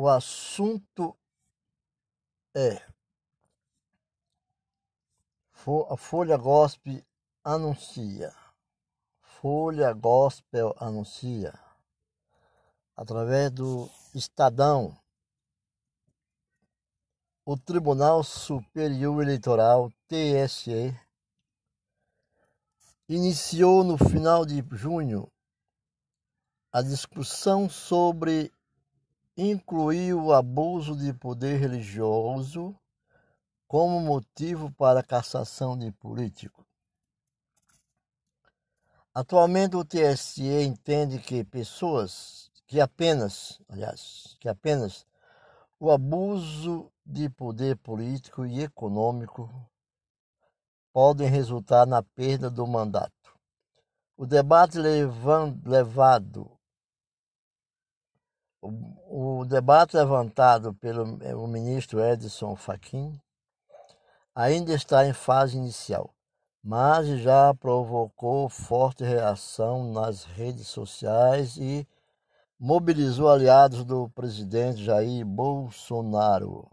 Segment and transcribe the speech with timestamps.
[0.00, 1.18] O assunto
[2.54, 2.76] é
[5.90, 7.04] a Folha Gospel
[7.42, 8.32] anuncia.
[9.20, 11.52] Folha Gospel anuncia
[12.94, 14.96] através do Estadão.
[17.44, 20.96] O Tribunal Superior Eleitoral, TSE,
[23.08, 25.28] iniciou no final de junho
[26.70, 28.52] a discussão sobre
[29.40, 32.76] incluir o abuso de poder religioso
[33.68, 36.66] como motivo para cassação de político.
[39.14, 45.06] Atualmente o TSE entende que pessoas que apenas, aliás, que apenas
[45.78, 49.48] o abuso de poder político e econômico
[50.92, 53.12] podem resultar na perda do mandato.
[54.16, 56.57] O debate levado
[59.08, 61.04] o, debate levantado pelo
[61.42, 63.20] o ministro Edson Fachin
[64.34, 66.14] ainda está em fase inicial,
[66.62, 71.86] mas já provocou forte reação nas redes sociais e
[72.58, 76.70] mobilizou aliados do presidente Jair Bolsonaro,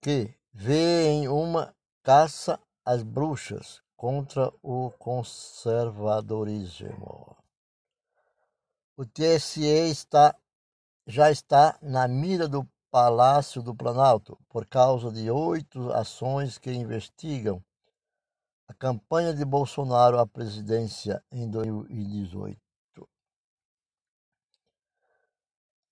[0.00, 7.35] que vê em uma caça às bruxas contra o conservadorismo.
[8.98, 10.34] O TSE está,
[11.06, 17.62] já está na mira do Palácio do Planalto por causa de oito ações que investigam
[18.66, 22.58] a campanha de Bolsonaro à presidência em 2018.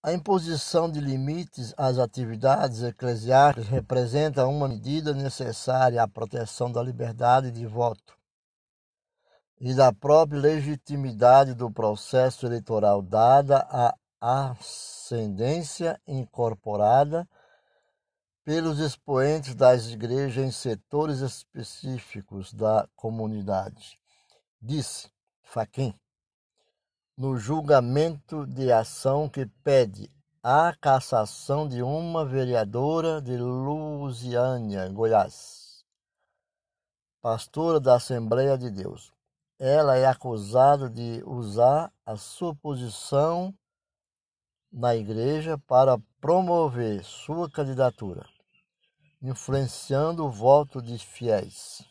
[0.03, 7.51] A imposição de limites às atividades eclesiásticas representa uma medida necessária à proteção da liberdade
[7.51, 8.19] de voto
[9.61, 13.95] e da própria legitimidade do processo eleitoral, dada a
[14.51, 17.29] ascendência incorporada
[18.45, 23.99] pelos expoentes das igrejas em setores específicos da comunidade,
[24.61, 25.11] disse
[25.43, 25.95] Faquim,
[27.17, 30.11] no julgamento de ação que pede
[30.43, 35.85] a cassação de uma vereadora de Lusiânia, Goiás,
[37.23, 39.14] pastora da Assembleia de Deus.
[39.67, 43.51] Ela é acusada de usar a sua posição
[44.71, 48.29] na igreja para promover sua candidatura,
[49.23, 51.83] influenciando o voto de fiéis.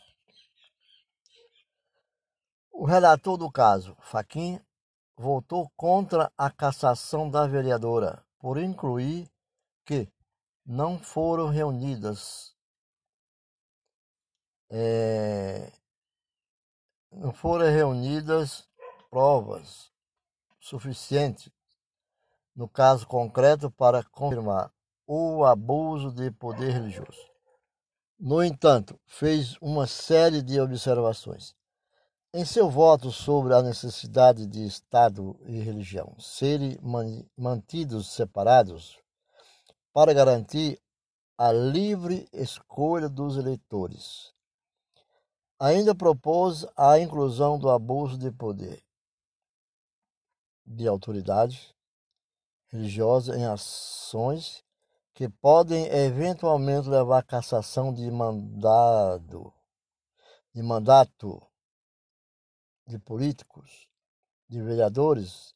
[2.71, 4.59] O relator do caso, Faquim,
[5.17, 9.27] votou contra a cassação da vereadora por incluir
[9.83, 10.07] que
[10.63, 12.55] não foram reunidas
[14.69, 15.73] é,
[17.15, 18.67] não foram reunidas
[19.09, 19.91] provas
[20.59, 21.51] suficientes
[22.55, 24.71] no caso concreto para confirmar
[25.07, 27.31] o abuso de poder religioso.
[28.19, 31.55] No entanto, fez uma série de observações.
[32.33, 36.77] Em seu voto sobre a necessidade de Estado e religião serem
[37.37, 38.97] mantidos separados
[39.91, 40.81] para garantir
[41.37, 44.33] a livre escolha dos eleitores,
[45.59, 48.83] Ainda propôs a inclusão do abuso de poder
[50.65, 51.75] de autoridade
[52.67, 54.63] religiosa em ações
[55.13, 59.53] que podem eventualmente levar à cassação de mandado
[60.53, 61.41] de mandato
[62.85, 63.89] de políticos,
[64.47, 65.55] de vereadores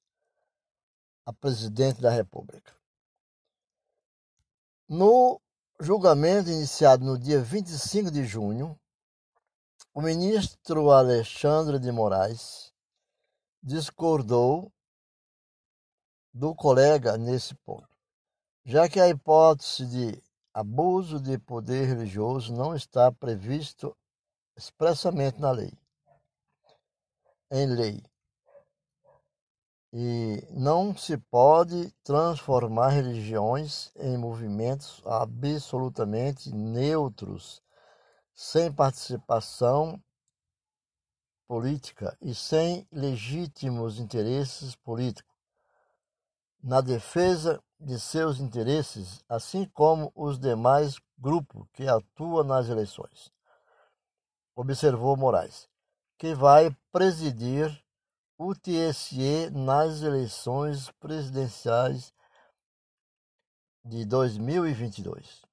[1.26, 2.76] a presidente da República.
[4.90, 5.40] No
[5.80, 8.80] julgamento iniciado no dia 25 de junho,
[9.98, 12.72] o ministro Alexandre de Moraes
[13.64, 14.72] discordou
[16.32, 17.90] do colega nesse ponto,
[18.64, 23.98] já que a hipótese de abuso de poder religioso não está previsto
[24.56, 25.74] expressamente na lei,
[27.50, 28.04] em lei.
[29.92, 37.64] E não se pode transformar religiões em movimentos absolutamente neutros
[38.40, 40.00] sem participação
[41.48, 45.36] política e sem legítimos interesses políticos,
[46.62, 53.34] na defesa de seus interesses, assim como os demais grupos que atuam nas eleições.
[54.56, 55.68] Observou Moraes,
[56.16, 57.84] que vai presidir
[58.38, 62.14] o TSE nas eleições presidenciais
[63.84, 65.47] de 2022.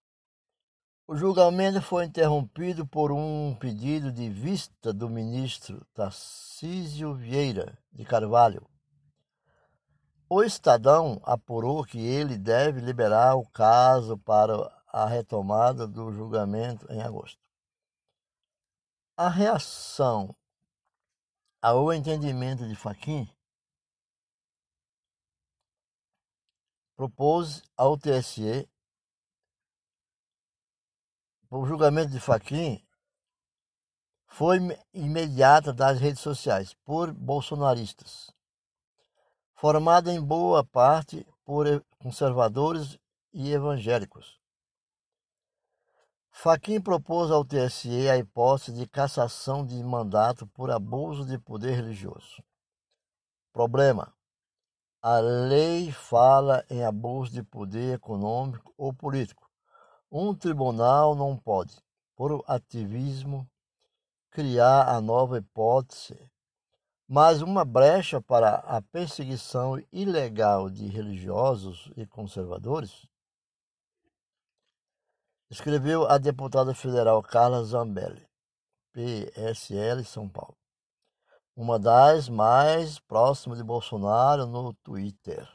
[1.06, 8.66] O julgamento foi interrompido por um pedido de vista do ministro Tarcísio Vieira de Carvalho.
[10.30, 14.54] O Estadão apurou que ele deve liberar o caso para
[14.88, 17.38] a retomada do julgamento em agosto.
[19.14, 20.34] A reação
[21.60, 23.28] ao entendimento de Fachin
[26.96, 28.66] propôs ao TSE
[31.56, 32.84] o julgamento de Fachin
[34.26, 34.58] foi
[34.92, 38.32] imediata das redes sociais por bolsonaristas,
[39.54, 41.66] formada em boa parte por
[42.00, 42.98] conservadores
[43.32, 44.40] e evangélicos.
[46.28, 52.42] Faquim propôs ao TSE a hipótese de cassação de mandato por abuso de poder religioso.
[53.52, 54.12] Problema:
[55.00, 59.43] a lei fala em abuso de poder econômico ou político.
[60.16, 61.76] Um tribunal não pode,
[62.14, 63.50] por ativismo,
[64.30, 66.16] criar a nova hipótese,
[67.08, 73.08] mas uma brecha para a perseguição ilegal de religiosos e conservadores?
[75.50, 78.24] Escreveu a deputada federal Carla Zambelli,
[78.92, 80.56] PSL São Paulo,
[81.56, 85.53] uma das mais próximas de Bolsonaro no Twitter.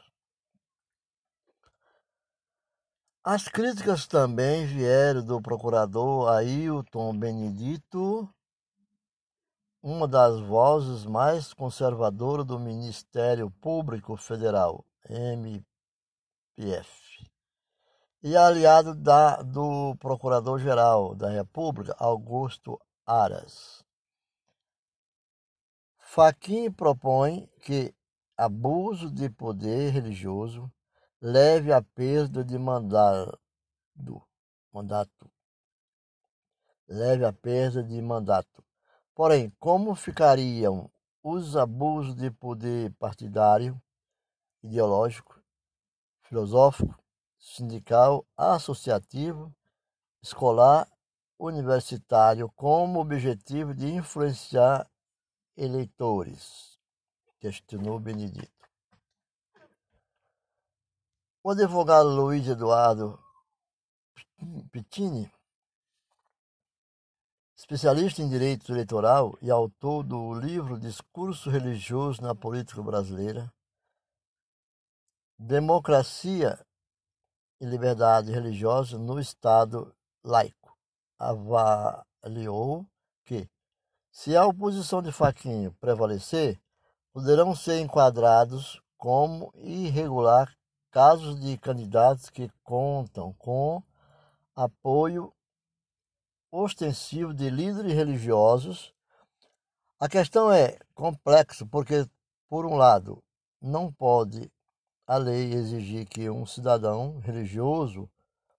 [3.22, 8.26] As críticas também vieram do procurador Ailton Benedito
[9.82, 15.62] uma das vozes mais conservadoras do Ministério Público Federal, MPF,
[18.22, 23.84] e aliado da, do Procurador-Geral da República, Augusto Aras.
[25.98, 27.94] Faquim propõe que
[28.34, 30.72] abuso de poder religioso
[31.20, 33.38] leve à perda de mandado,
[34.72, 35.30] mandato,
[36.88, 38.64] leve à perda de mandato
[39.20, 40.90] Porém, como ficariam
[41.22, 43.78] os abusos de poder partidário,
[44.62, 45.38] ideológico,
[46.22, 46.98] filosófico,
[47.38, 49.54] sindical, associativo,
[50.22, 50.90] escolar,
[51.38, 54.90] universitário, como objetivo de influenciar
[55.54, 56.78] eleitores?
[57.38, 58.59] Questionou Benedito.
[61.42, 63.18] O advogado Luiz Eduardo
[64.70, 65.32] Pittini
[67.56, 73.50] especialista em direito eleitoral e autor do livro Discurso Religioso na Política Brasileira,
[75.38, 76.62] Democracia
[77.58, 80.76] e Liberdade Religiosa no Estado Laico,
[81.18, 82.86] avaliou
[83.24, 83.48] que,
[84.12, 86.60] se a oposição de Faquinho prevalecer,
[87.14, 90.54] poderão ser enquadrados como irregular
[90.90, 93.82] casos de candidatos que contam com
[94.54, 95.32] apoio
[96.50, 98.92] ostensivo de líderes religiosos.
[99.98, 102.08] A questão é complexa porque,
[102.48, 103.22] por um lado,
[103.60, 104.50] não pode
[105.06, 108.08] a lei exigir que um cidadão religioso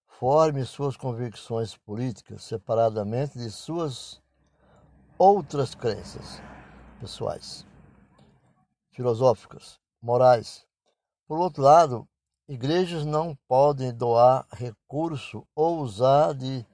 [0.05, 4.21] forme suas convicções políticas separadamente de suas
[5.17, 6.41] outras crenças
[6.99, 7.65] pessoais,
[8.91, 10.65] filosóficas, morais.
[11.27, 12.07] Por outro lado,
[12.51, 16.67] igrejas não podem doar recurso ou usar de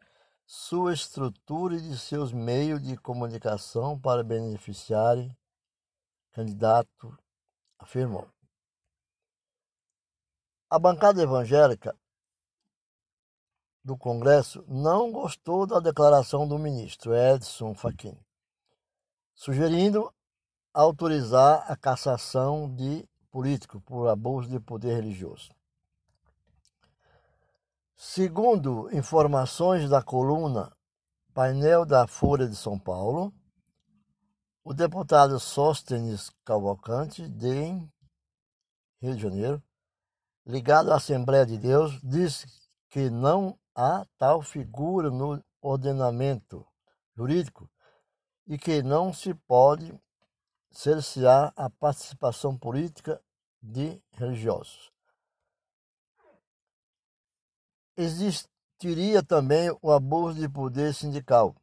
[0.44, 5.38] sua estrutura e de seus meios de comunicação para beneficiarem
[6.32, 7.16] candidato,
[7.78, 8.28] afirmou.
[10.68, 11.96] A bancada evangélica
[13.84, 18.18] do Congresso não gostou da declaração do ministro Edson Fachin,
[19.36, 20.12] sugerindo
[20.74, 25.57] autorizar a cassação de político por abuso de poder religioso.
[28.00, 30.72] Segundo informações da coluna
[31.34, 33.34] Painel da Folha de São Paulo,
[34.64, 37.50] o deputado Sóstenes Cavalcante, de
[39.02, 39.64] Rio de Janeiro,
[40.46, 42.46] ligado à Assembleia de Deus, disse
[42.88, 46.64] que não há tal figura no ordenamento
[47.16, 47.68] jurídico
[48.46, 50.00] e que não se pode
[50.72, 53.20] cercear a participação política
[53.60, 54.96] de religiosos.
[57.98, 61.56] Existiria também o abuso de poder sindical,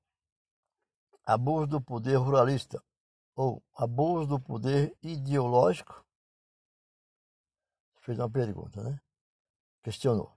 [1.24, 2.82] abuso do poder ruralista
[3.36, 6.04] ou abuso do poder ideológico?
[8.00, 9.00] Fez uma pergunta, né?
[9.80, 10.36] Questionou.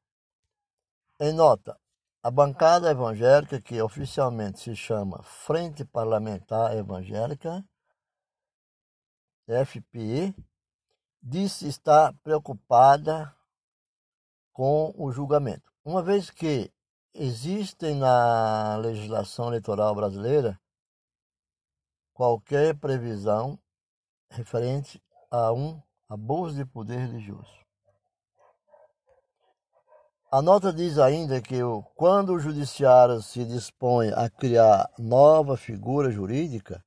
[1.19, 1.79] Em nota,
[2.21, 7.67] a bancada evangélica, que oficialmente se chama Frente Parlamentar Evangélica,
[9.47, 10.35] FPE,
[11.21, 13.35] disse estar preocupada
[14.53, 15.71] com o julgamento.
[15.87, 16.69] Uma vez que
[17.13, 20.59] existem na legislação eleitoral brasileira
[22.13, 23.57] qualquer previsão
[24.29, 25.01] referente
[25.31, 27.57] a um abuso de poder religioso.
[30.29, 31.61] A nota diz ainda que
[31.95, 36.83] quando o judiciário se dispõe a criar nova figura jurídica,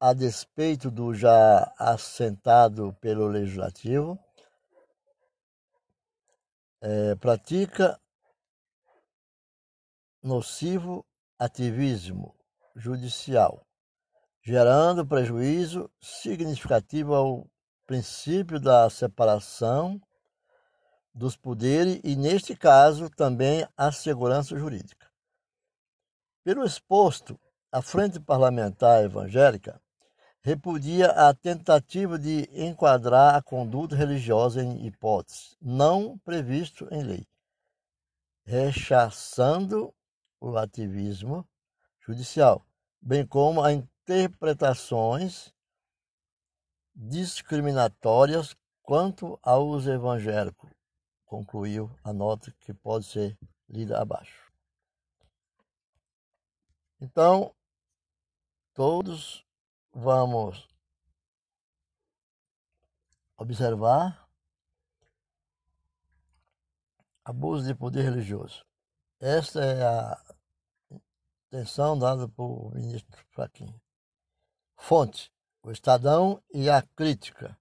[0.00, 4.18] a despeito do já assentado pelo legislativo,
[6.84, 7.98] é, pratica
[10.22, 11.02] nocivo
[11.38, 12.36] ativismo
[12.76, 13.66] judicial,
[14.42, 17.50] gerando prejuízo significativo ao
[17.86, 19.98] princípio da separação
[21.14, 25.10] dos poderes e, neste caso, também à segurança jurídica.
[26.44, 27.40] Pelo exposto,
[27.72, 29.80] a Frente Parlamentar Evangélica
[30.44, 37.26] repudia a tentativa de enquadrar a conduta religiosa em hipótese não previsto em lei,
[38.44, 39.92] rechaçando
[40.38, 41.48] o ativismo
[41.98, 42.62] judicial,
[43.00, 45.50] bem como as interpretações
[46.94, 50.70] discriminatórias quanto aos evangélicos,
[51.24, 53.34] concluiu a nota que pode ser
[53.66, 54.52] lida abaixo.
[57.00, 57.54] Então,
[58.74, 59.43] todos
[59.94, 60.68] vamos
[63.36, 64.28] observar
[67.24, 68.66] abuso de poder religioso.
[69.20, 70.22] Esta é a
[71.46, 73.80] atenção dada por ministro Faquinha.
[74.76, 75.32] Fonte:
[75.62, 77.56] o Estadão e a Crítica.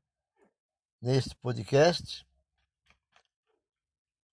[1.00, 2.26] Neste podcast,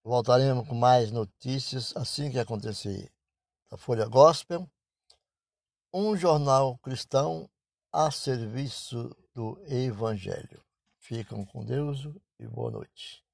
[0.03, 3.13] voltaremos com mais notícias assim que acontecer.
[3.71, 4.69] A Folha Gospel,
[5.93, 7.49] um jornal cristão
[7.93, 10.63] a serviço do Evangelho.
[10.99, 12.07] Ficam com Deus
[12.39, 13.25] e boa noite.